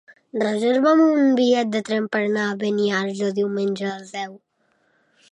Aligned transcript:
Reserva'm 0.43 1.01
un 1.07 1.27
bitllet 1.39 1.67
de 1.75 1.81
tren 1.89 2.07
per 2.15 2.21
anar 2.29 2.45
a 2.45 2.55
Beniarjó 2.63 3.29
diumenge 3.41 3.85
a 3.91 3.93
les 3.99 4.15
deu. 4.15 4.33